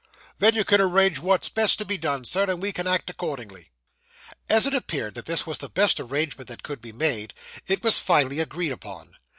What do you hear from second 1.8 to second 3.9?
be done, sir, and we can act accordingly.'